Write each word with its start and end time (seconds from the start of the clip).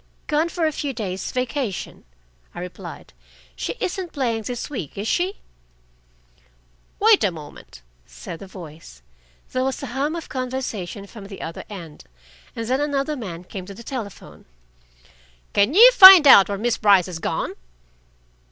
"Gone 0.25 0.49
for 0.49 0.65
a 0.65 0.71
few 0.71 0.93
days' 0.93 1.31
vacation," 1.31 2.05
I 2.55 2.59
replied. 2.59 3.13
"She 3.55 3.75
isn't 3.79 4.13
playing 4.13 4.41
this 4.41 4.67
week, 4.67 4.97
is 4.97 5.07
she?" 5.07 5.37
"Wait 6.99 7.23
a 7.23 7.29
moment," 7.29 7.83
said 8.07 8.39
the 8.39 8.47
voice. 8.47 9.03
There 9.51 9.63
was 9.63 9.83
a 9.83 9.93
hum 9.93 10.15
of 10.15 10.27
conversation 10.27 11.05
from 11.05 11.27
the 11.27 11.43
other 11.43 11.65
end, 11.69 12.05
and 12.55 12.67
then 12.67 12.81
another 12.81 13.15
man 13.15 13.43
came 13.43 13.67
to 13.67 13.75
the 13.75 13.83
telephone. 13.83 14.45
"Can 15.53 15.75
you 15.75 15.91
find 15.91 16.25
out 16.25 16.49
where 16.49 16.57
Miss 16.57 16.79
Brice 16.79 17.05
has 17.05 17.19
gone?" 17.19 17.53